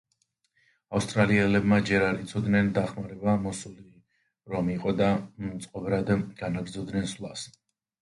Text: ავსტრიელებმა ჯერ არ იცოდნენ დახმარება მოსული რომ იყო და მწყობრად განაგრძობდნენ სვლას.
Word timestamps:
ავსტრიელებმა 0.99 1.79
ჯერ 1.89 2.05
არ 2.07 2.17
იცოდნენ 2.23 2.73
დახმარება 2.79 3.37
მოსული 3.45 3.87
რომ 4.57 4.75
იყო 4.81 4.97
და 5.05 5.13
მწყობრად 5.53 6.15
განაგრძობდნენ 6.45 7.11
სვლას. 7.17 7.51